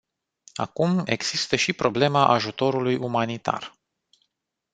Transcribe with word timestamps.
Acum, 0.53 1.01
există 1.05 1.55
și 1.55 1.73
problema 1.73 2.27
ajutorului 2.27 2.95
umanitar. 2.95 3.73